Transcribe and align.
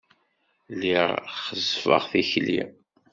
Lliɣ 0.71 1.07
ɣeṣṣbeɣ 1.45 2.03
tikli. 2.11 2.61